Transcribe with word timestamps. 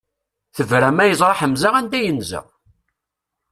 Tebra 0.55 0.89
ma 0.93 1.03
yeẓra 1.09 1.39
Ḥemza 1.39 1.69
anda 1.79 1.99
yenza! 2.03 2.41